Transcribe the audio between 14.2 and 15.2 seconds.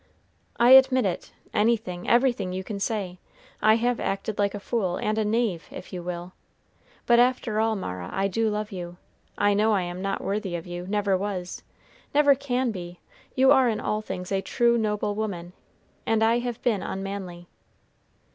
a true, noble